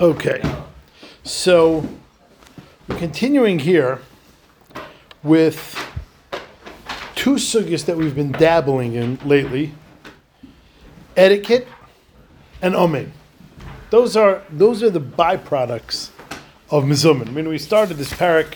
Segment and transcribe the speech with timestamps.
[0.00, 0.40] Okay,
[1.24, 1.86] so
[2.88, 4.00] continuing here
[5.22, 5.76] with
[7.14, 9.74] two sugyas that we've been dabbling in lately:
[11.18, 11.68] etiquette
[12.62, 13.12] and omen.
[13.90, 16.08] Those are those are the byproducts
[16.70, 17.34] of mizumin.
[17.34, 18.54] Mean, we started this parak,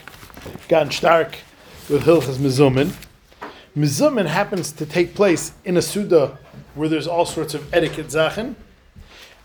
[0.69, 1.41] gan stark,
[1.91, 2.95] with hilchas mizumin.
[3.77, 6.39] Mizumin happens to take place in a suda
[6.75, 8.55] where there's all sorts of etiquette zachen,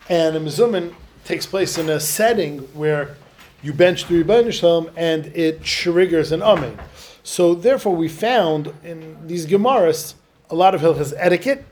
[0.07, 0.95] and a mizumin
[1.29, 3.15] takes place in a setting where
[3.61, 6.79] you bench the Rebbeinu and it triggers an amen.
[7.21, 10.15] So therefore, we found in these gemaras
[10.49, 11.63] a lot of hilchas etiquette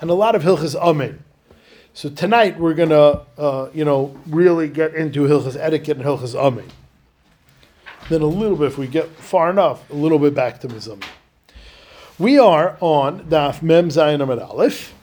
[0.00, 1.22] and a lot of hilchas amen.
[1.92, 6.70] So tonight we're gonna, uh, you know, really get into hilchas etiquette and hilchas amen.
[8.08, 11.04] Then a little bit, if we get far enough, a little bit back to mizumin.
[12.18, 14.94] We are on Daf Mem Zayin Amid Aleph.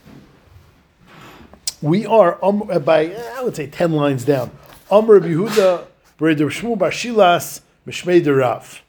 [1.82, 4.52] We are um, by I would say ten lines down.
[4.92, 5.86] Amr Yehuda
[6.20, 8.82] Bereder Shmuel Bar Shilas Mishmei Derav.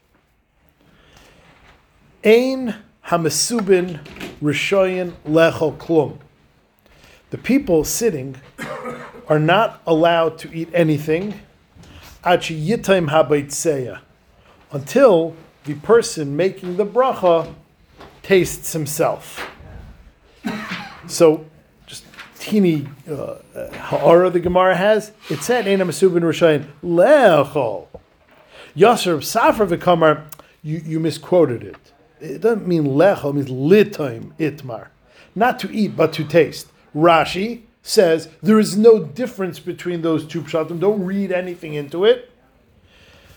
[2.24, 2.74] Ein
[3.06, 4.00] Hamasubin
[4.42, 6.18] Rishoyin Lechol Klum.
[7.30, 8.36] The people sitting
[9.28, 11.40] are not allowed to eat anything
[12.24, 14.00] Achi Yitaim Habaitseya
[14.72, 17.54] until the person making the bracha
[18.22, 19.48] tastes himself.
[21.06, 21.46] So,
[22.40, 27.86] teeny uh, the Gemara has, it said, Eina Masubin Rishayin, Lechol.
[28.76, 30.24] Yasser Safra Vikamar,
[30.62, 31.92] you, you misquoted it.
[32.20, 34.88] It doesn't mean lechol, it means litaim itmar.
[35.34, 36.68] Not to eat, but to taste.
[36.94, 40.80] Rashi says there is no difference between those two pshatim.
[40.80, 42.30] Don't read anything into it.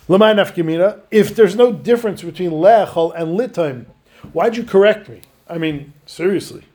[0.09, 3.85] If there's no difference between lechol and litaim,
[4.33, 5.21] why'd you correct me?
[5.47, 6.65] I mean, seriously.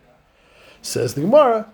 [0.89, 1.71] Says the Gemara.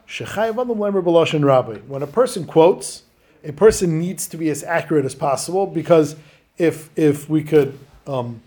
[1.86, 3.04] When a person quotes,
[3.44, 6.16] a person needs to be as accurate as possible because
[6.58, 8.42] if if we could um,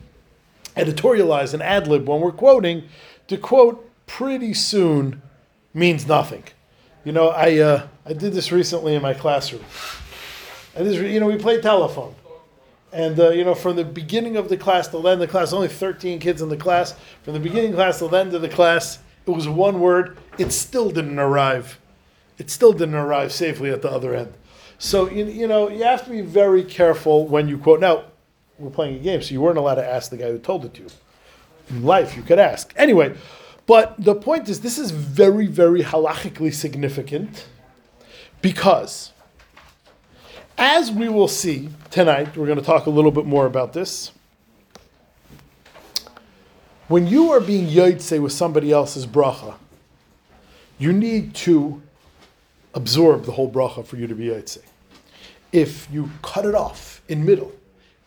[0.75, 2.83] editorialize an ad lib when we're quoting,
[3.27, 5.21] to quote pretty soon
[5.73, 6.43] means nothing.
[7.05, 9.63] You know, I uh, I did this recently in my classroom.
[10.75, 12.13] And this, you know, we played telephone.
[12.91, 15.31] And uh, you know, from the beginning of the class to the end of the
[15.31, 16.93] class, only 13 kids in the class.
[17.23, 20.17] From the beginning class to the end of the class, it was one word.
[20.37, 21.79] It still didn't arrive.
[22.37, 24.33] It still didn't arrive safely at the other end.
[24.79, 27.79] So you, you know, you have to be very careful when you quote.
[27.79, 28.05] Now,
[28.59, 30.73] we're playing a game, so you weren't allowed to ask the guy who told it
[30.75, 30.89] to you.
[31.69, 32.73] In life, you could ask.
[32.75, 33.15] Anyway,
[33.65, 37.45] but the point is, this is very, very halachically significant
[38.41, 39.11] because,
[40.57, 44.11] as we will see tonight, we're going to talk a little bit more about this.
[46.87, 49.55] When you are being yaitse with somebody else's bracha,
[50.77, 51.81] you need to
[52.73, 54.59] absorb the whole bracha for you to be yaitse.
[55.51, 57.51] If you cut it off in middle,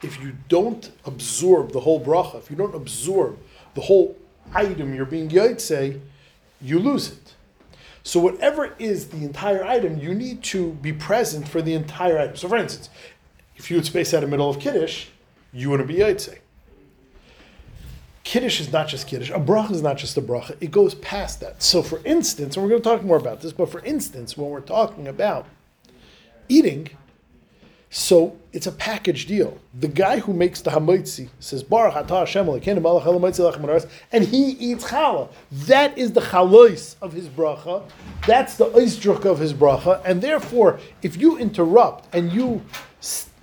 [0.03, 3.39] if you don't absorb the whole bracha, if you don't absorb
[3.75, 4.17] the whole
[4.55, 6.01] item you're being yaitse,
[6.61, 7.35] you lose it.
[8.03, 12.37] So whatever is the entire item, you need to be present for the entire item.
[12.37, 12.89] So for instance,
[13.57, 15.07] if you would space out the middle of Kiddush,
[15.53, 16.39] you want to be yaitse.
[18.31, 19.31] Kiddush is not just Kiddush.
[19.31, 20.57] A bracha is not just a bracha.
[20.61, 21.61] It goes past that.
[21.61, 24.51] So for instance, and we're going to talk more about this, but for instance, when
[24.51, 25.47] we're talking about
[26.49, 26.91] eating,
[27.91, 29.59] so it's a package deal.
[29.75, 32.49] The guy who makes the hamaitzi says Baruch Atah Hashem
[34.13, 35.29] and he eats challah.
[35.51, 37.83] That is the chalois of his bracha.
[38.29, 40.03] That's the oisdruk of his bracha.
[40.05, 42.63] And therefore, if you interrupt and you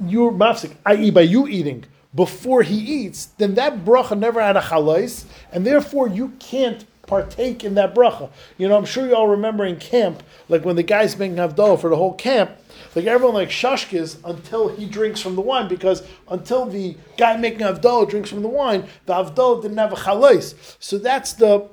[0.06, 1.84] you're mafsik, i.e., by you eating
[2.18, 7.64] before he eats, then that bracha never had a chalais, and therefore you can't partake
[7.64, 8.30] in that bracha.
[8.58, 11.80] You know, I'm sure you all remember in camp, like when the guy's making havdalah
[11.80, 12.50] for the whole camp,
[12.96, 17.60] like everyone like shashkis until he drinks from the wine, because until the guy making
[17.60, 20.56] havdalah drinks from the wine, the havdalah didn't have a chalais.
[20.80, 21.70] So that's the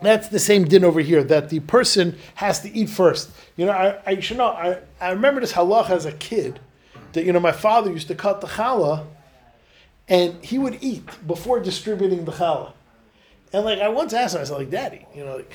[0.00, 3.30] that's the same din over here that the person has to eat first.
[3.56, 4.48] You know, I, I should know.
[4.48, 6.60] I, I remember this halach as a kid
[7.12, 9.04] that you know my father used to cut the challah,
[10.08, 12.72] and he would eat before distributing the challah.
[13.52, 15.52] And like I once asked him, I said, like, Daddy, you know, like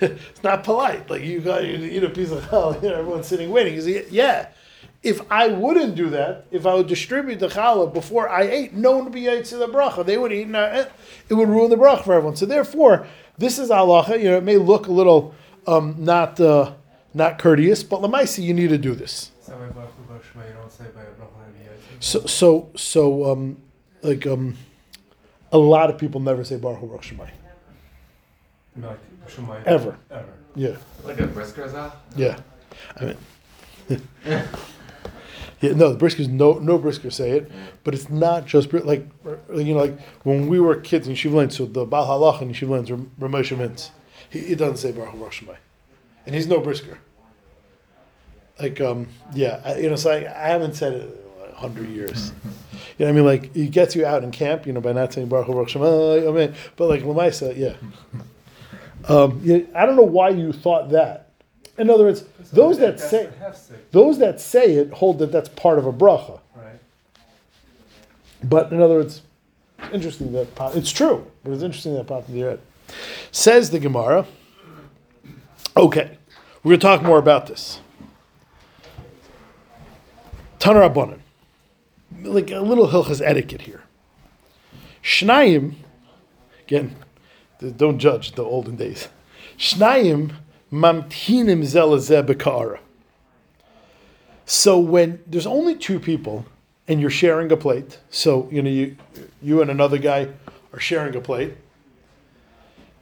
[0.00, 1.08] it's not polite.
[1.08, 3.74] Like you got you eat a piece of challah, you know, everyone's sitting waiting.
[3.74, 4.48] He said, Yeah.
[5.02, 8.92] If I wouldn't do that, if I would distribute the challah before I ate, no
[8.92, 10.04] one would be ate to the bracha.
[10.06, 10.56] They would eat, and
[11.28, 12.36] it would ruin the bracha for everyone.
[12.36, 13.06] So therefore,
[13.36, 14.18] this is halacha.
[14.18, 15.34] You know, it may look a little
[15.66, 16.72] um, not uh,
[17.12, 19.30] not courteous, but lamaisi, you need to do this.
[22.00, 23.56] So so so um,
[24.02, 24.56] like um,
[25.52, 27.30] a lot of people never say Baruch Baruch Shemai.
[28.76, 28.98] Like
[29.28, 29.64] Shemai.
[29.64, 29.96] Ever.
[30.10, 30.32] Ever.
[30.54, 30.76] Yeah.
[31.04, 32.40] Like a brisker Yeah.
[33.00, 34.02] I mean
[35.60, 37.50] Yeah, no, the briskers no no brisker say it,
[37.84, 39.08] but it's not just bris- like
[39.54, 42.74] you know like when we were kids in Shiva so the Baal Halach in Shiva
[42.74, 43.88] Lane's Ramosha Mintz,
[44.28, 45.56] he, he doesn't say Baruch Baruch Shemai,
[46.26, 46.98] and he's no brisker.
[48.60, 52.32] Like um yeah, I, you know so I, I haven't said it in hundred years.
[52.98, 53.24] You know what I mean?
[53.24, 55.74] Like he gets you out in camp, you know, by not saying Baruch Baruch.
[55.76, 57.74] I mean, but like Lamaisa, yeah.
[59.06, 61.28] Um, yeah, I don't know why you thought that.
[61.76, 63.28] In other words, those that say
[63.90, 66.40] those that say it hold that that's part of a bracha.
[66.56, 66.78] right?
[68.42, 69.20] But in other words,
[69.92, 72.60] interesting that it's true, but it's interesting that popped in your head.
[73.32, 74.26] Says the Gemara.
[75.76, 76.16] Okay,
[76.62, 77.80] we're going to talk more about this.
[80.64, 81.18] Tanar Rabbanan,
[82.22, 83.82] like a little hilchas etiquette here.
[85.02, 85.74] Shnayim,
[86.62, 86.96] again,
[87.76, 89.08] don't judge the olden days.
[89.58, 90.32] Shnayim
[90.72, 92.78] mamtinim zelazeh bekara.
[94.46, 96.46] So when there's only two people
[96.88, 98.96] and you're sharing a plate, so you know you
[99.42, 100.28] you and another guy
[100.72, 101.58] are sharing a plate,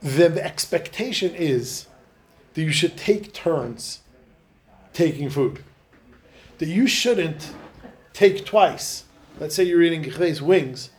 [0.01, 1.87] then the expectation is
[2.55, 4.01] that you should take turns
[4.93, 5.63] taking food.
[6.63, 7.51] That you shouldn't
[8.13, 9.03] take twice.
[9.41, 10.91] Let's say you're eating Gechre's wings.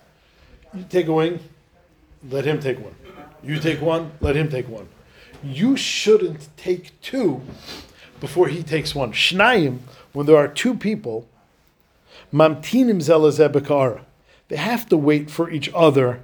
[0.74, 1.39] You take a wing,
[2.30, 2.95] let him take one.
[3.42, 4.89] You take one, let him take one.
[5.42, 7.44] You shouldn't take two
[8.19, 9.13] before he takes one.
[9.13, 9.80] Shnayim,
[10.12, 11.30] when there are two people,
[12.33, 14.01] mamtinim zelazeh bekara.
[14.50, 16.24] They have to wait for each other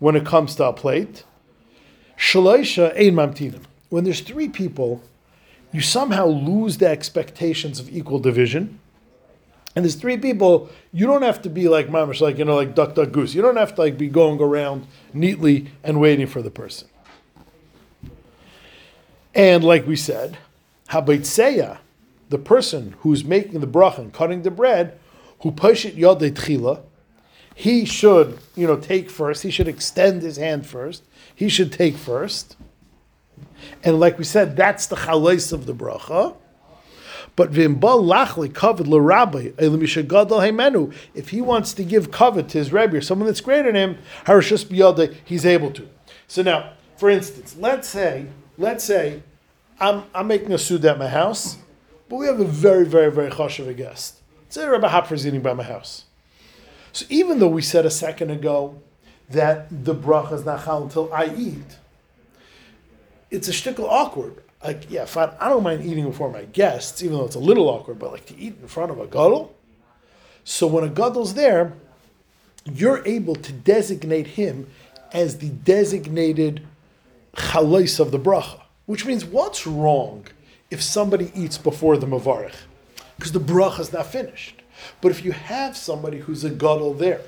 [0.00, 1.22] when it comes to a plate.
[2.18, 3.62] Shaloisha ein mamtinim.
[3.88, 5.00] When there's three people,
[5.74, 8.78] you somehow lose the expectations of equal division.
[9.74, 12.76] And there's three people, you don't have to be like mamish, like you know, like
[12.76, 13.34] duck, duck, goose.
[13.34, 16.86] You don't have to like be going around neatly and waiting for the person.
[19.34, 20.38] And like we said,
[20.90, 21.78] habaitseya,
[22.28, 24.96] the person who's making the bracha and cutting the bread,
[25.40, 26.82] who push it yodei tchila,
[27.52, 29.42] he should, you know, take first.
[29.42, 31.02] He should extend his hand first.
[31.34, 32.56] He should take first.
[33.82, 36.36] And like we said, that's the chalais of the bracha.
[37.36, 40.94] But v'imbal lachli kavod l'rabbi elamishagadol heimenu.
[41.14, 43.98] If he wants to give kavod to his rabbi or someone that's greater than him,
[44.26, 45.88] harashus biyadeh, he's able to.
[46.28, 48.26] So now, for instance, let's say,
[48.56, 49.22] let's say,
[49.80, 51.58] I'm I'm making a suda at my house,
[52.08, 54.20] but we have a very very very chashuv a guest.
[54.48, 56.04] Say Rabbi Hopper is eating by my house.
[56.92, 58.80] So even though we said a second ago
[59.30, 61.78] that the bracha is not chal until I eat,
[63.34, 64.40] it's a shtickle awkward.
[64.62, 67.68] Like, yeah, fine, I don't mind eating before my guests, even though it's a little
[67.68, 69.54] awkward, but like to eat in front of a gadol.
[70.44, 71.74] So when a gadol's there,
[72.64, 74.68] you're able to designate him
[75.12, 76.66] as the designated
[77.36, 78.60] chalais of the bracha.
[78.86, 80.26] Which means what's wrong
[80.70, 82.54] if somebody eats before the mavarich?
[83.16, 84.62] Because the bracha is not finished.
[85.00, 87.20] But if you have somebody who's a gadol there,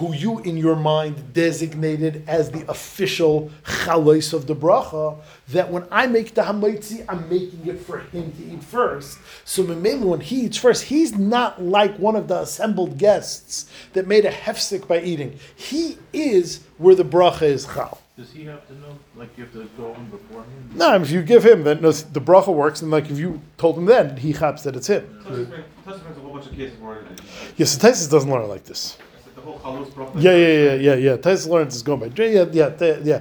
[0.00, 5.18] who you in your mind designated as the official chalais of the bracha,
[5.48, 9.18] that when I make the hamaitzi, I'm making it for him to eat first.
[9.44, 14.06] So Memela, when he eats first, he's not like one of the assembled guests that
[14.06, 15.38] made a hefsek by eating.
[15.54, 18.00] He is where the bracha is chal.
[18.16, 18.98] Does he have to know?
[19.16, 20.70] Like you have to go in before him?
[20.76, 23.76] No, if you give him, then no, the bracha works, and like if you told
[23.76, 25.04] him then, he chaps that it's him.
[25.22, 27.20] Tuscan has a whole bunch of cases where it-
[27.58, 28.96] Yes, the Taisus doesn't learn it like this.
[29.30, 30.22] It's like the whole chalus bracha.
[30.22, 31.16] Yeah, yeah, yeah, yeah, yeah.
[31.16, 32.06] Taisus learns is going by.
[32.22, 33.20] Yeah, yeah, yeah, yeah.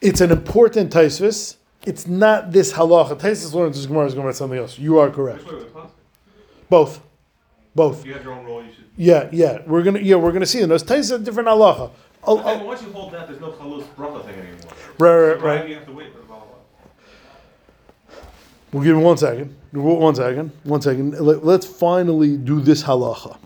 [0.00, 1.56] It's an important Taisus.
[1.84, 3.18] It's not this halacha.
[3.18, 4.78] Taisus is Gemara is going by something else.
[4.78, 5.44] You are correct.
[5.44, 5.90] Which way was it?
[6.68, 7.00] Both,
[7.74, 8.00] both.
[8.00, 8.84] If you have your own role, you should.
[8.96, 9.58] Yeah, yeah.
[9.66, 10.62] We're gonna, yeah, we're gonna see.
[10.62, 11.90] And those Taisus is a different halacha.
[12.24, 14.58] Oh, oh, once you hold that, there's no chalus bracha thing anymore.
[14.98, 15.68] right, right, right.
[15.68, 16.26] you have to wait for the?
[18.72, 19.56] We'll give him one second.
[19.72, 20.50] One second.
[20.64, 21.18] One second.
[21.18, 23.38] Let- Let's finally do this halacha.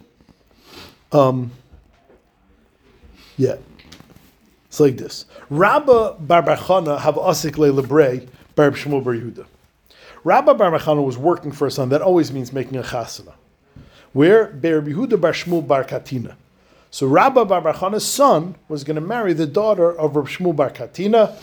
[1.13, 1.53] Um,
[3.41, 3.57] yeah.
[4.67, 5.25] It's like this.
[5.49, 9.47] Rabba Bar Bachana have asik le lebrei Bar Shmuel Bar Yehuda.
[10.25, 11.89] Rabba Bar Bachana was working for a son.
[11.89, 13.33] That always means making a chasana.
[14.13, 16.37] Where Bar Yehuda Bar Shmuel Bar Katina.
[16.91, 20.69] So Rabba Bar Bachana's son was going to marry the daughter of Rab Shmuel Bar
[20.69, 21.35] Katina,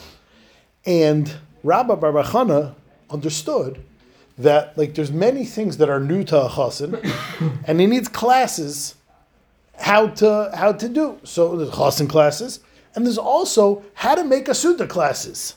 [0.86, 2.76] and Rabba Bar Bachana
[3.10, 3.84] understood
[4.38, 7.02] that like there's many things that are new to a chassan,
[7.66, 8.94] and he needs classes
[9.80, 11.20] how to how to do.
[11.24, 12.60] So there's chassan classes,
[12.96, 15.56] and there's also how to make a suda classes.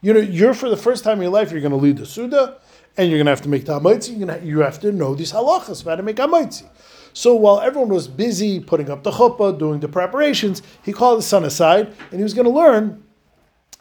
[0.00, 2.06] You know, you're for the first time in your life, you're going to lead the
[2.06, 2.58] suda,
[2.96, 3.78] and you're going to have to make the.
[3.78, 6.68] You're to you have to know these halachas how to make hamaitzi.
[7.14, 11.26] So while everyone was busy putting up the chuppah, doing the preparations, he called his
[11.26, 13.02] son aside, and he was going to learn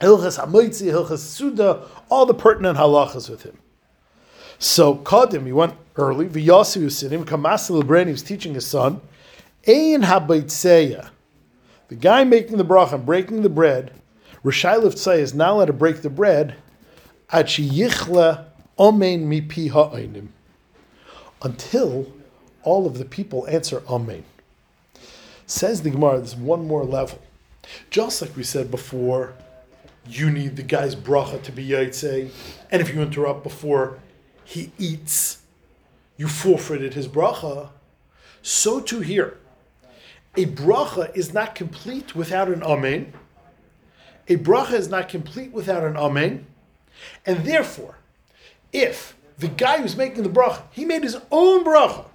[0.01, 3.57] Hilchas Hamoitzi, Hilchas Suda, all the pertinent halachas with him.
[4.59, 6.27] So Kadim, he went early.
[6.27, 7.23] V'yasi was sitting.
[7.23, 9.01] Lebrani he was teaching his son.
[9.67, 11.09] Ein habaitseya.
[11.89, 13.91] The guy making the bracha breaking the bread.
[14.43, 16.55] Rishai Liftzei is not allowed to break the bread.
[17.31, 18.45] Ad yichla
[18.79, 20.27] omein mipi.
[21.43, 22.11] Until
[22.63, 24.23] all of the people answer amen.
[25.45, 27.19] Says the Gemara, there's one more level.
[27.89, 29.33] Just like we said before,
[30.07, 32.31] you need the guy's bracha to be yaitse,
[32.71, 33.99] and if you interrupt before
[34.43, 35.41] he eats,
[36.17, 37.69] you forfeited his bracha.
[38.41, 39.37] So too here.
[40.37, 43.13] A bracha is not complete without an amen.
[44.27, 46.45] A bracha is not complete without an amen.
[47.25, 47.97] And therefore,
[48.71, 52.05] if the guy who's making the bracha, he made his own bracha,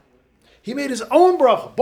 [0.63, 1.77] he made his own bracha.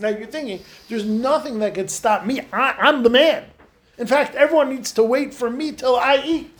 [0.00, 2.40] Now you're thinking, there's nothing that could stop me.
[2.52, 3.44] I, I'm the man.
[3.98, 6.50] In fact, everyone needs to wait for me till I eat.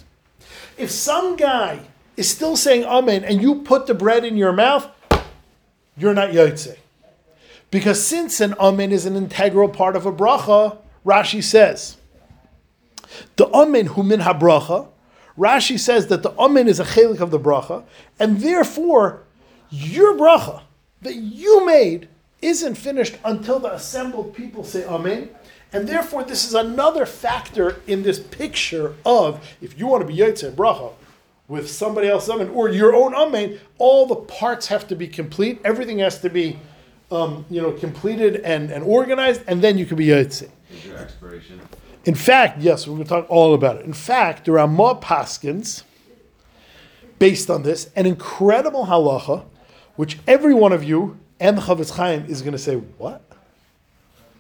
[0.77, 1.81] If some guy
[2.17, 4.87] is still saying amen and you put the bread in your mouth,
[5.97, 6.77] you're not yotze.
[7.75, 11.97] Because since an amen is an integral part of a bracha, Rashi says,
[13.35, 14.87] the amen hu min habracha,
[15.37, 17.83] Rashi says that the amen is a chelik of the bracha,
[18.21, 19.25] and therefore
[19.71, 20.63] your bracha
[21.03, 22.07] that you made
[22.41, 25.31] isn't finished until the assembled people say amen.
[25.73, 30.17] And therefore, this is another factor in this picture of if you want to be
[30.17, 30.93] Yotze Bracha
[31.49, 35.61] with somebody else amen or your own amen, all the parts have to be complete.
[35.65, 36.61] Everything has to be,
[37.11, 40.49] um, you know, completed and, and organized, and then you can be Yotze.
[40.71, 41.61] Is your expiration?
[42.05, 43.85] In fact, yes, we're going to talk all about it.
[43.85, 45.85] In fact, there are more paskins
[47.19, 49.45] based on this, an incredible halacha,
[49.97, 53.23] which every one of you and the Chafetz Chaim is going to say, what?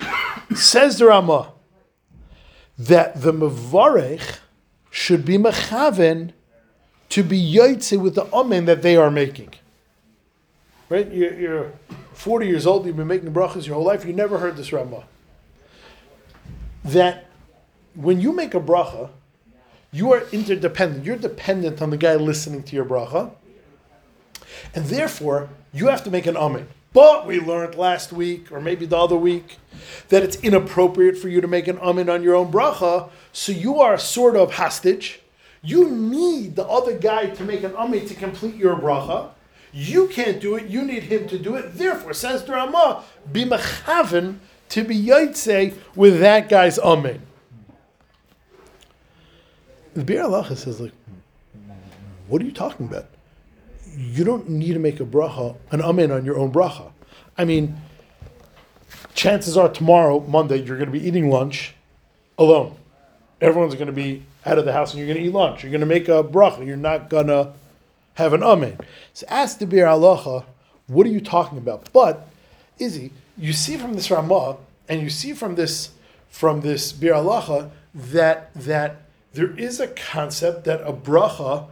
[0.54, 1.52] Says the Ramah
[2.76, 4.38] that the Mavarech
[4.90, 6.32] should be mechaven
[7.08, 9.50] to be yotze with the amen that they are making.
[10.88, 11.10] Right?
[11.12, 11.72] You're, you're
[12.14, 15.04] 40 years old, you've been making brachas your whole life, you never heard this Ramah.
[16.84, 17.26] That
[17.94, 19.10] when you make a bracha,
[19.92, 21.04] you are interdependent.
[21.04, 23.30] You're dependent on the guy listening to your bracha.
[24.74, 26.66] And therefore, you have to make an amen.
[26.92, 29.58] But we learned last week, or maybe the other week,
[30.08, 33.10] that it's inappropriate for you to make an amen on your own bracha.
[33.32, 35.20] So you are a sort of hostage.
[35.62, 39.30] You need the other guy to make an amen to complete your bracha.
[39.76, 40.68] You can't do it.
[40.68, 41.76] You need him to do it.
[41.76, 43.02] Therefore, says the Ramah,
[43.32, 44.38] be mechaven
[44.68, 47.20] to be yaitse with that guy's amen.
[49.94, 50.92] The Bir Halacha says, like,
[52.28, 53.06] what are you talking about?
[53.96, 56.92] You don't need to make a bracha, an amen on your own bracha.
[57.36, 57.76] I mean,
[59.14, 61.74] chances are tomorrow, Monday, you're going to be eating lunch
[62.38, 62.76] alone.
[63.40, 65.64] Everyone's going to be out of the house and you're going to eat lunch.
[65.64, 66.64] You're going to make a bracha.
[66.64, 67.52] You're not going to
[68.14, 68.78] have an amen.
[69.12, 70.44] So ask the Bir Halacha,
[70.86, 71.92] what are you talking about?
[71.92, 72.28] But,
[72.78, 74.56] Izzy, you see from this Ramah,
[74.88, 75.90] and you see from this
[76.28, 79.02] from this Bir Halacha that that
[79.32, 81.66] there is a concept that a bracha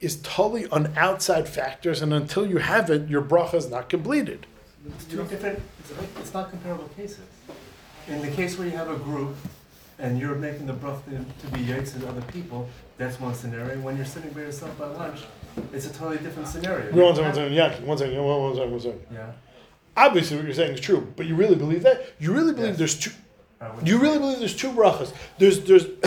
[0.00, 4.46] is totally on outside factors, and until you have it, your bracha is not completed.
[4.86, 5.60] It's two different,
[6.20, 7.20] it's, not comparable cases.
[8.06, 9.36] In the case where you have a group
[9.98, 13.80] and you're making the bracha to be yaitz and other people, that's one scenario.
[13.80, 15.20] When you're sitting by yourself at lunch,
[15.72, 16.92] it's a totally different scenario.
[16.92, 19.00] One second, one second, Yankee, one second, one one second, one second.
[19.12, 19.32] Yeah.
[19.96, 22.12] Obviously, what you're saying is true, but you really believe that?
[22.20, 22.78] You really believe Yes.
[22.78, 23.10] there's two.
[23.84, 25.12] You really believe there's two brachas?
[25.38, 25.84] There's there's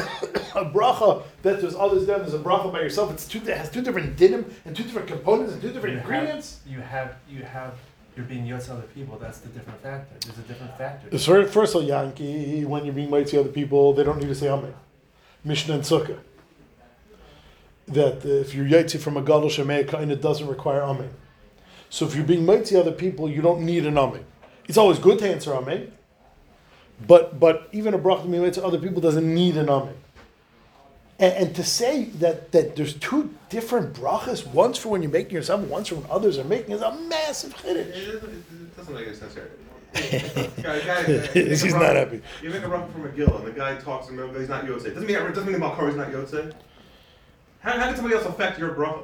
[0.55, 2.17] a bracha that there's others there.
[2.19, 3.11] There's a bracha by yourself.
[3.11, 3.39] It's two.
[3.39, 6.59] It has two different dinim and two different components and two different you have- ingredients.
[6.65, 7.73] You have, you have,
[8.15, 10.15] you're being to other people, that's the different factor.
[10.25, 11.17] There's a different factor.
[11.17, 14.35] So first of all, Yankee, when you're being mighty other people, they don't need to
[14.35, 14.73] say amen.
[15.43, 16.19] Mishnah and Sukkah.
[17.93, 21.09] That if you're yaitzi from a gadol shemei and it doesn't require amen.
[21.89, 24.25] So if you're being mighty to other people, you don't need an amen.
[24.67, 25.91] It's always good to answer amen.
[27.05, 29.95] But but even a bracha being to other people doesn't need an amen.
[31.19, 35.33] And, and to say that that there's two different brachas, once for when you're making
[35.33, 37.87] yourself, once for when others are making, is a massive chiddush.
[37.89, 39.51] it, it doesn't make any sense here.
[40.63, 42.21] guy, guy, you make a He's not happy.
[42.41, 44.93] You make a bracha from a gill, and the guy talks and he's not yotze.
[44.93, 46.53] Doesn't mean doesn't mean the is not yotze.
[47.61, 49.03] How, how can somebody else affect your bracha?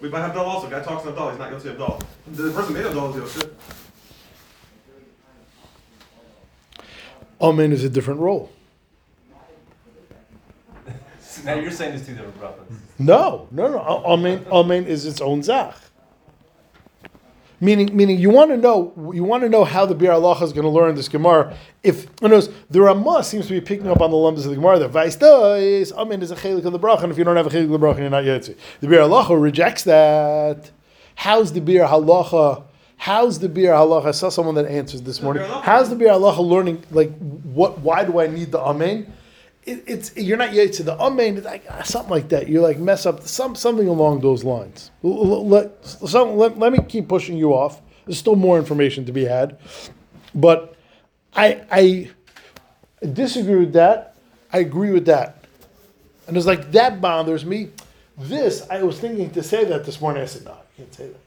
[0.00, 0.70] We might have Abdul also.
[0.70, 2.02] Guy talks to Abdul, he's not yotze Abdul.
[2.32, 3.50] The person made Abdul is yotze.
[7.40, 8.50] Amen is a different role.
[11.44, 12.66] Now you're saying there's two different brachas.
[12.98, 13.78] No, no, no.
[13.78, 15.74] A- Amen, amen is its own zach.
[17.62, 20.52] Meaning, meaning you want to know you want to know how the Bir Allah is
[20.52, 21.54] going to learn this Gemara.
[21.82, 24.78] If words, the Ramah seems to be picking up on the lumbas of the Gemara
[24.78, 27.46] that Vice does Amen is a chelik of the bracha, and if you don't have
[27.46, 28.56] a chelik of the bracha, you're not yotzi.
[28.80, 30.70] The Bir Allah rejects that.
[31.16, 32.62] How's the Bir Halacha?
[32.96, 34.06] How's the Bir Halacha?
[34.06, 35.42] I saw someone that answers this morning.
[35.44, 36.82] How's the Bir Halacha learning?
[36.90, 37.80] Like, what?
[37.80, 39.12] Why do I need the Amen?
[39.64, 40.84] It, it's you're not yotzi.
[40.84, 42.48] The Amen like ah, something like that.
[42.48, 44.90] You like mess up some something along those lines.
[45.02, 47.80] Let, some, let, let me keep pushing you off.
[48.06, 49.58] There's still more information to be had,
[50.34, 50.76] but
[51.34, 52.10] I I
[53.06, 54.14] disagree with that.
[54.52, 55.44] I agree with that,
[56.26, 57.68] and it's like that bothers me.
[58.16, 60.22] This I was thinking to say that this morning.
[60.22, 61.20] I said no, I can't say that.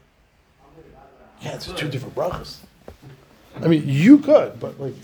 [1.40, 2.56] Yeah, it's two different brachas.
[3.62, 4.94] I mean, you could, but like,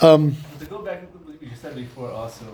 [0.00, 2.44] um, To go back to you said before, also,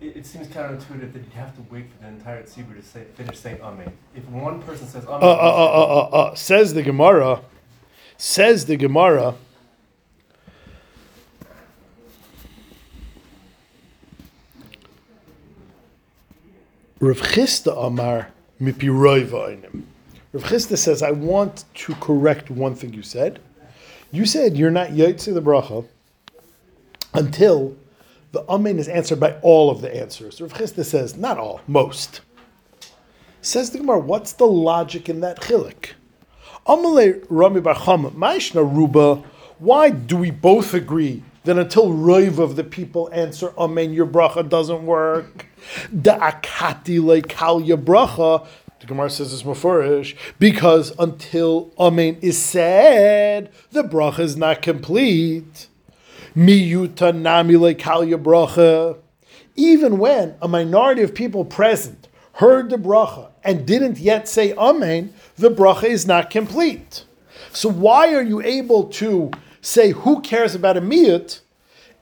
[0.00, 3.04] it, it seems counterintuitive that you have to wait for the entire tzibur to say,
[3.14, 3.92] finish saying Amen.
[4.14, 7.40] If one person says Amen, uh, uh, uh, uh, uh, uh, says the Gemara,
[8.16, 9.34] says the Gemara.
[17.00, 18.28] Rav Chisda Amar
[18.60, 19.82] mipi roiva.
[20.32, 23.40] Rav Chisda says, I want to correct one thing you said.
[24.12, 25.86] You said you're not yotze the bracha
[27.14, 27.76] until
[28.32, 30.40] the amen is answered by all of the answers.
[30.40, 32.22] Rav Chisda says, not all, most.
[33.42, 35.90] Says the Gemara, what's the logic in that chilik?
[36.66, 39.16] Amalei Rami Bar Maishna Ruba,
[39.58, 44.48] why do we both agree that until Roiv of the people answer Amen, your bracha
[44.48, 45.46] doesn't work?
[46.00, 48.46] Da akati leikal your bracha,
[48.80, 55.66] the Gemara says it's mafurish, because until Amen is said, the bracha is not complete.
[56.36, 58.98] Miyuta nami leikal your bracha.
[59.54, 65.12] Even when a minority of people present heard the bracha and didn't yet say amen,
[65.36, 67.04] the bracha is not complete.
[67.52, 71.40] So why are you able to say who cares about a miyut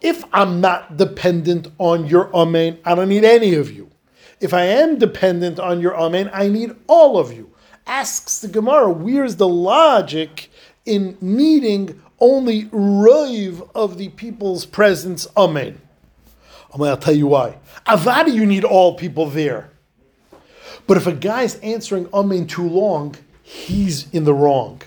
[0.00, 2.78] if I'm not dependent on your amen?
[2.84, 3.90] I don't need any of you.
[4.40, 7.50] If I am dependent on your amen, I need all of you.
[7.86, 10.50] Asks the Gemara, where's the logic
[10.86, 15.80] in needing only roiv of the people's presence amen?
[16.72, 17.58] I'll tell you why.
[17.86, 19.70] Avada, you need all people there.
[20.86, 24.82] But if a guy's answering Amen too long, he's in the wrong.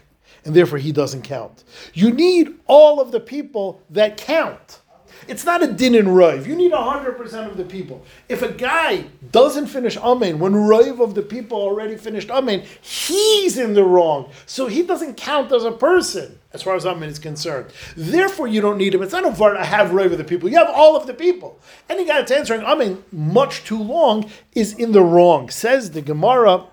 [0.45, 1.63] And therefore he doesn't count.
[1.93, 4.81] You need all of the people that count.
[5.27, 6.47] It's not a din and rive.
[6.47, 8.05] You need 100% of the people.
[8.29, 13.57] If a guy doesn't finish Amen when rive of the people already finished Amen, he's
[13.57, 14.31] in the wrong.
[14.45, 17.71] So he doesn't count as a person as far as Amen is concerned.
[17.97, 19.01] Therefore, you don't need him.
[19.01, 20.49] It's not a var to have rive of the people.
[20.49, 21.59] You have all of the people.
[21.89, 25.49] Any guy that's answering Amen much too long is in the wrong.
[25.49, 26.65] Says the Gemara.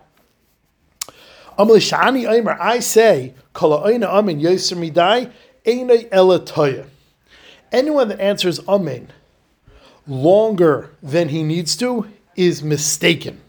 [1.59, 5.31] I say, Kala Aina Midai,
[5.67, 6.87] Ela Toya.
[7.73, 9.09] Anyone that answers Amen
[10.07, 12.07] longer than he needs to
[12.37, 13.41] is mistaken.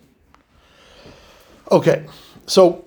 [1.72, 2.06] Okay,
[2.46, 2.86] so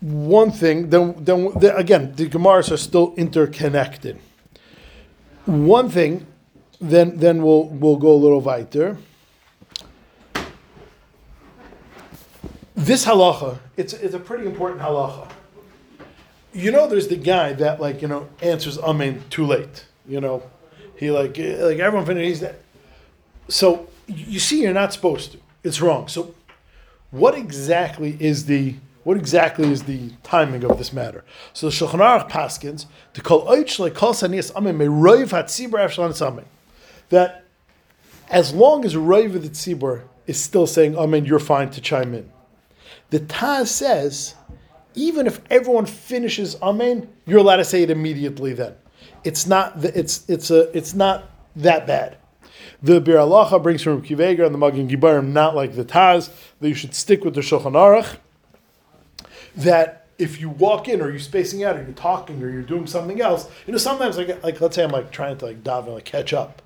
[0.00, 4.20] one thing, then, then, again, the Gemaras are still interconnected.
[5.46, 6.26] One thing,
[6.80, 8.98] then then we'll we'll go a little weiter.
[12.76, 15.28] This halacha, it's it's a pretty important halacha.
[16.52, 19.86] You know, there's the guy that like you know answers amen too late.
[20.06, 20.42] You know,
[20.98, 22.56] he like eh, like everyone finishes that.
[23.48, 25.38] So you see, you're not supposed to.
[25.62, 26.08] It's wrong.
[26.08, 26.34] So,
[27.10, 31.24] what exactly is the what exactly is the timing of this matter?
[31.52, 35.78] So the Shulchan Aruch paskins to call oich like kol sanias amen may roiv hatzibur
[35.78, 36.44] efshalan samen
[37.08, 37.44] that
[38.28, 42.30] as long as roiv the is still saying amen, you're fine to chime in.
[43.10, 44.34] The Taz says
[44.94, 48.52] even if everyone finishes amen, you're allowed to say it immediately.
[48.52, 48.74] Then
[49.24, 52.16] it's not it's it's a it's not that bad.
[52.82, 56.68] The Bir Alacha brings from Kiveger and the Magen Gibarim not like the Taz that
[56.68, 58.18] you should stick with the Shulchan Aruch.
[59.56, 62.86] That if you walk in or you're spacing out or you're talking or you're doing
[62.86, 65.94] something else, you know sometimes like like let's say I'm like trying to like daven
[65.94, 66.62] like catch up,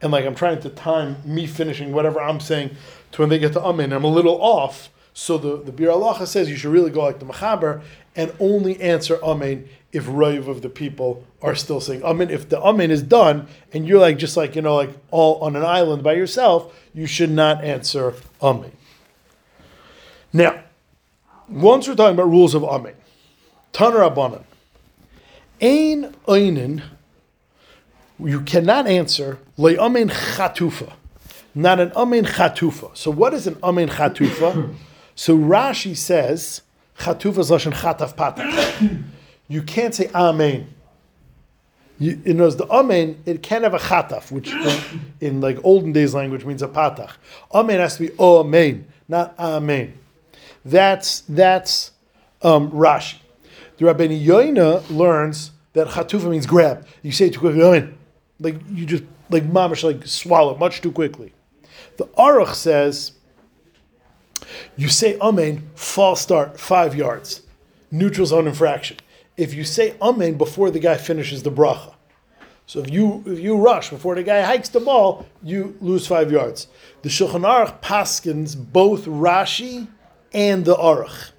[0.00, 2.76] and like I'm trying to time me finishing whatever I'm saying
[3.12, 3.92] to when they get to Amen.
[3.92, 4.90] I'm a little off.
[5.12, 7.82] So the, the Bir Alacha says you should really go like the Machaber
[8.16, 12.30] and only answer Amen if Raiv of the people are still saying Amen.
[12.30, 15.56] If the Amen is done and you're like just like, you know, like all on
[15.56, 18.72] an island by yourself, you should not answer Amen.
[20.32, 20.62] Now,
[21.48, 22.94] once we're talking about rules of Amen,
[23.72, 24.44] Tanar Abanan,
[25.60, 26.82] Ein Einin,
[28.18, 30.92] you cannot answer Le Amen Chatufa,
[31.54, 32.96] not an Amen Chatufa.
[32.96, 34.74] So what is an Amen Chatufa?
[35.16, 36.62] So Rashi says,
[37.00, 39.02] Chatufa is lashon chataf patach.
[39.48, 40.68] You can't say amen.
[41.98, 45.92] You, you know, the amen, it can't have a chataf, which in, in like olden
[45.92, 47.12] days language means a patach.
[47.54, 49.94] Amen has to be amen, not amen.
[50.64, 51.92] That's that's
[52.42, 53.16] um, Rashi.
[53.78, 56.86] The Rabbeinu Yoina learns that chatufa means grab.
[57.02, 57.96] You say it too quickly, amen.
[58.38, 61.32] Like you just like mamish, like swallow much too quickly.
[61.96, 63.12] The Aruch says
[64.76, 67.42] you say amen, false start, five yards,
[67.90, 68.98] neutral zone infraction.
[69.36, 71.94] If you say amen before the guy finishes the bracha,
[72.66, 76.30] so if you if you rush before the guy hikes the ball, you lose five
[76.30, 76.68] yards.
[77.02, 79.88] The Shulchan Aruch paskins both Rashi
[80.32, 81.32] and the Aruch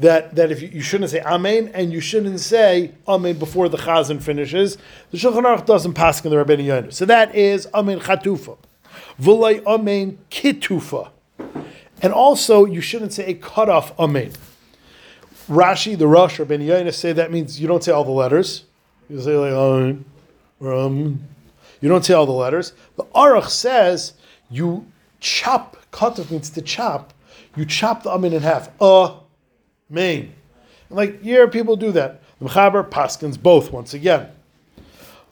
[0.00, 3.76] that that if you, you shouldn't say amen and you shouldn't say amen before the
[3.76, 4.78] chazan finishes.
[5.10, 6.92] The Shulchan Aruch doesn't paskin the Rabbeinu Yonah.
[6.92, 8.58] So that is amen chatufa,
[9.20, 11.10] v'lay amen kitufa.
[12.02, 14.32] And also, you shouldn't say a cutoff amen.
[15.48, 18.64] Rashi, the Rosh, or Ben Yaina say that means you don't say all the letters.
[19.08, 20.04] You say like amen,
[20.60, 21.24] or um.
[21.80, 22.72] You don't say all the letters.
[22.96, 24.12] The Aruch says
[24.50, 24.86] you
[25.18, 25.76] chop.
[25.90, 27.12] Cutoff means to chop.
[27.56, 28.70] You chop the amen in half.
[28.80, 29.14] Uh,
[29.88, 30.32] main.
[30.88, 32.22] And like yeah, people do that.
[32.38, 34.28] The Mechaber Paskins both once again.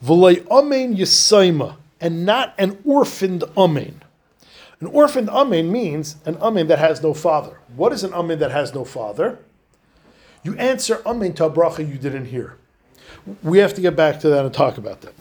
[0.05, 4.03] V'lay amen yisaima, and not an orphaned amen.
[4.81, 7.59] An orphaned amen means an amen that has no father.
[7.75, 9.41] What is an amen that has no father?
[10.45, 12.57] You answer amen to a bracha you didn't hear.
[13.43, 15.15] We have to get back to that and talk about that.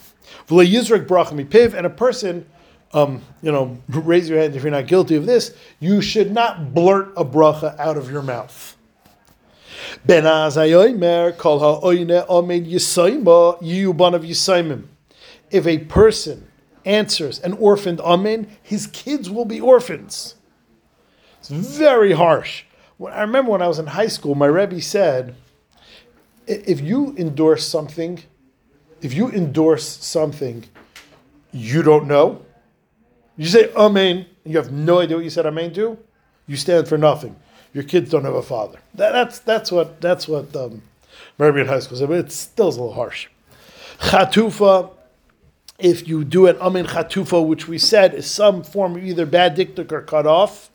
[0.48, 2.46] V'lay yizrek bracha mipiv, and a person,
[2.94, 5.56] um, you know, raise your hand if you're not guilty of this.
[5.80, 8.76] You should not blurt a bracha out of your mouth.
[10.06, 14.84] Ben Azayomer kol ha'oine omen yisaima yiyuban of yisaimim.
[15.50, 16.48] If a person
[16.86, 20.36] answers an orphaned amen, his kids will be orphans.
[21.40, 22.64] It's very harsh.
[22.98, 25.36] When, I remember when I was in high school, my Rebbe said,
[26.48, 28.24] if you endorse something,
[29.02, 30.64] if you endorse something
[31.52, 32.46] you don't know,
[33.38, 35.98] you say amen, and you have no idea what you said amen to,
[36.48, 37.36] you stand for nothing.
[37.74, 38.80] Your kids don't have a father.
[38.96, 40.82] That, that's that's what that's what um,
[41.38, 43.28] Rebbe in high school said, but it's still is a little harsh.
[44.00, 44.90] Chatufa,
[45.80, 49.56] if you do an amen chatufa, which we said is some form of either bad
[49.56, 50.70] diktuk or cut off,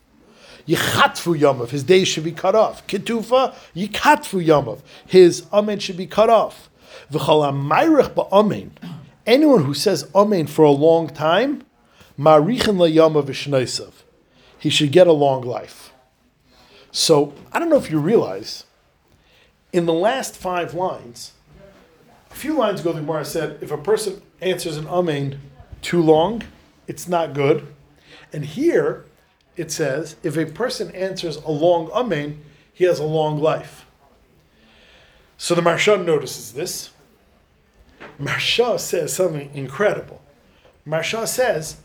[0.66, 2.86] yichatfu yamav, his days should be cut off.
[2.86, 6.70] Kitufa, yikatfu yamav, his amen should be cut off.
[7.10, 8.70] V'chalamayich ba'amen,
[9.26, 11.64] anyone who says amen for a long time,
[12.18, 13.92] marichin la yamav v'shneisav,
[14.58, 15.92] he should get a long life.
[16.92, 18.66] So I don't know if you realize,
[19.72, 21.32] in the last five lines,
[22.30, 25.40] a few lines ago, the Gemara said if a person answers an amen
[25.80, 26.42] too long,
[26.86, 27.66] it's not good.
[28.32, 29.04] And here
[29.56, 33.86] it says if a person answers a long amen, he has a long life.
[35.36, 36.90] So the Maharsha notices this.
[38.20, 40.22] Maharsha says something incredible.
[40.86, 41.76] Maharsha says,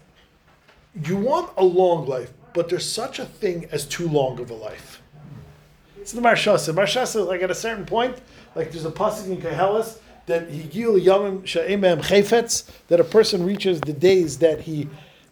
[1.04, 4.54] You want a long life, but there's such a thing as too long of a
[4.54, 5.02] life.
[6.04, 8.18] So the Maharsha said, Maharsha says, like at a certain point,
[8.56, 13.82] like there's a pasuk in Kehelis that higil yamim she'emem chayfetz, that a person reaches
[13.82, 14.88] the days that he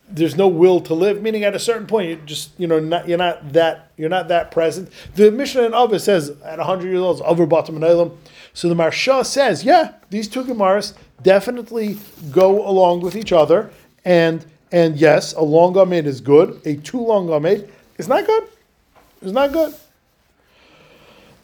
[0.09, 1.21] there's no will to live.
[1.21, 4.27] Meaning, at a certain point, you just you know not, you're not that you're not
[4.27, 4.89] that present.
[5.15, 8.17] The Mishnah in Avos says at 100 years old, over bottom and.
[8.53, 11.97] So the Maharsha says, yeah, these two Gemaras definitely
[12.31, 13.71] go along with each other,
[14.03, 16.61] and and yes, a long amen is good.
[16.65, 18.47] A too long amen is not good.
[19.21, 19.73] It's not good.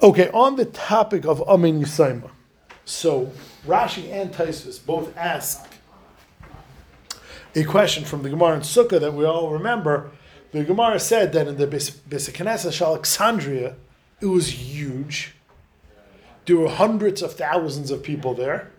[0.04, 2.30] Okay, on the topic of Amen Yisaima.
[2.86, 3.32] So
[3.66, 5.68] Rashi and Taisvis both ask
[7.56, 10.12] a question from the Gemara in Sukkah that we all remember.
[10.52, 13.76] The Gemara said that in the Bis Knesset Alexandria,
[14.20, 15.36] it was huge.
[16.46, 18.72] There were hundreds of thousands of people there,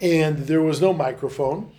[0.00, 1.72] and there was no microphone.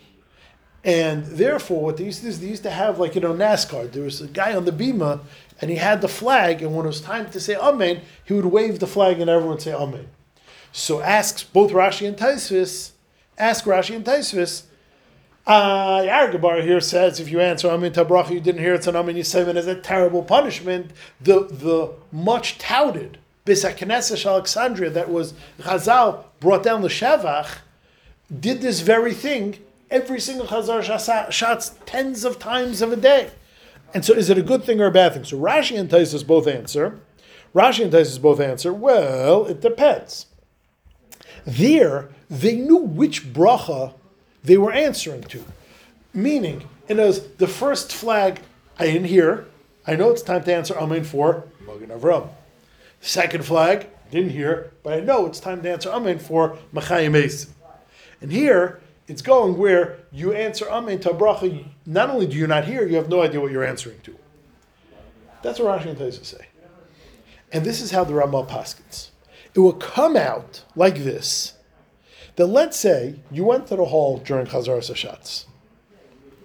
[0.83, 3.33] And therefore, what they used to do is they used to have, like, you know,
[3.33, 3.91] NASCAR.
[3.91, 5.19] There was a guy on the bima,
[5.59, 8.45] and he had the flag, and when it was time to say Amen, he would
[8.45, 10.07] wave the flag and everyone would say Amen.
[10.71, 12.91] So asks both Rashi and Taisvis,
[13.37, 14.63] ask Rashi and Taisvis,
[15.47, 19.15] uh, Yargabar here says if you answer Amin Tabracha, you didn't hear it's an Amin
[19.15, 20.91] Yisayim, as a terrible punishment.
[21.19, 27.57] The the much touted Bisa Alexandria that was Chazal brought down the Shavach
[28.39, 29.57] did this very thing
[29.89, 33.31] every single Chazar shots tens of times of a day.
[33.91, 35.23] And so, is it a good thing or a bad thing?
[35.23, 36.99] So, Rashi and Taisus both answer.
[37.55, 38.71] Rashi and Taisus both answer.
[38.71, 40.27] Well, it depends.
[41.45, 43.93] There, they knew which bracha
[44.43, 45.43] they were answering to,
[46.13, 48.41] meaning, in words, the first flag
[48.77, 49.47] I didn't hear.
[49.85, 52.29] I know it's time to answer Amen for Magen Avram.
[53.01, 57.49] Second flag, didn't hear, but I know it's time to answer Amen for Machayim Esim.
[58.21, 61.65] And here, it's going where you answer Amen to bracha.
[61.85, 64.17] Not only do you not hear, you have no idea what you're answering to.
[65.41, 66.47] That's what Rashi and Taisa say.
[67.51, 69.09] And this is how the Ramah paskins.
[69.53, 71.53] It will come out like this.
[72.35, 75.45] That let's say you went to the hall during Chazar Sashatz.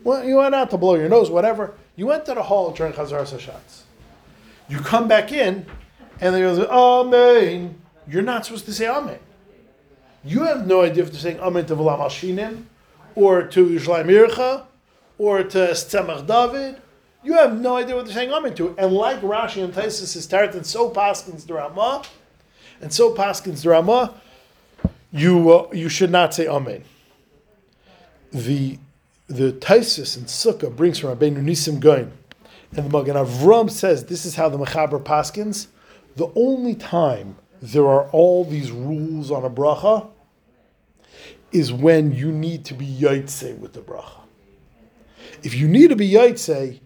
[0.03, 1.75] Well, you went out to blow your nose, whatever.
[1.97, 3.83] You went to the hall during Chazar Sashatz.
[4.69, 5.67] You come back in,
[6.21, 7.81] and they go, Amen.
[8.09, 9.19] You're not supposed to say Amen.
[10.25, 12.65] You have no idea if they're saying Amen to V'lam Hashinim,
[13.15, 14.65] or to Ircha,
[15.19, 16.81] or to Tzemach David.
[17.23, 18.75] You have no idea what they're saying Amen to.
[18.79, 22.03] And like Rashi and Taisus is Tarat, and so Paskins the Ramah,
[22.81, 24.15] and so Paskins the Ramah,
[25.13, 26.85] you, uh, you should not say Amen.
[28.33, 28.79] The
[29.27, 32.13] the Taisus and Sukkah brings from Rabbeinu Nisim Goin,
[32.77, 35.69] and the Magen Avram says this is how the Mechaber Paskins.
[36.17, 40.09] The only time there are all these rules on a bracha
[41.53, 44.21] is when you need to be yaitse with the bracha.
[45.43, 46.81] If you need to be yaitse,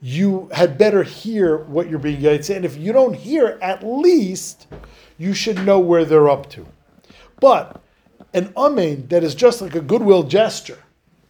[0.00, 4.66] you had better hear what you're being yaitse, and if you don't hear, at least
[5.22, 6.66] you should know where they're up to.
[7.38, 7.80] But
[8.34, 10.80] an amen that is just like a goodwill gesture,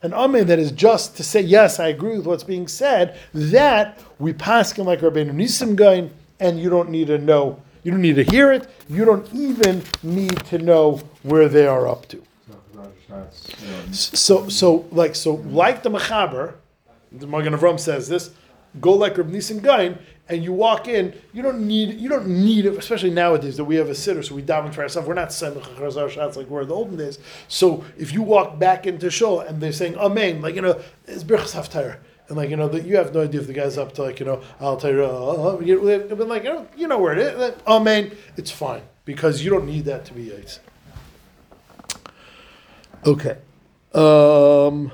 [0.00, 3.98] an amen that is just to say yes, I agree with what's being said, that
[4.18, 8.00] we pass him like Rabbeinu Nisim Gaon, and you don't need to know, you don't
[8.00, 12.22] need to hear it, you don't even need to know where they are up to.
[13.90, 16.54] So, so like, so like the Mechaber,
[17.12, 18.30] the Magen Avram says this.
[18.80, 21.12] Go like Reb Nisim Gaon, and you walk in.
[21.32, 24.42] You don't need, you don't need, especially nowadays that we have a sitter, so we
[24.42, 25.06] daven for ourselves.
[25.06, 27.18] We're not chazar shots like we're in the olden days.
[27.48, 31.24] So if you walk back into shul and they're saying Amen, like you know, it's
[31.24, 31.98] birchas haftarah.
[32.28, 34.20] And like you know, that you have no idea if the guy's up to like
[34.20, 37.18] you know, I'll tell you, uh, you but like you know, you know where it
[37.18, 37.38] is.
[37.38, 40.60] Like, Amen, it's fine because you don't need that to be yaitz.
[43.04, 43.36] Okay.
[43.92, 44.92] Um,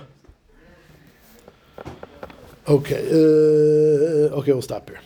[2.69, 3.03] okay.
[3.11, 5.01] Uh, okay, we'll stop here.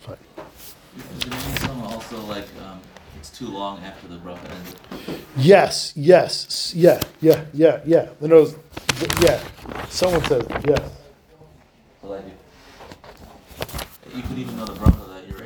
[0.00, 0.16] Fine.
[1.82, 2.80] Also like um,
[3.18, 4.18] it's too long after the?
[5.36, 8.08] Yes, yes, yeah, yeah, yeah, yeah.
[8.20, 8.56] The nose,
[9.22, 9.40] yeah.
[9.88, 10.90] Someone says yes.
[12.02, 12.24] So like
[14.06, 15.44] if, you could even know the that you're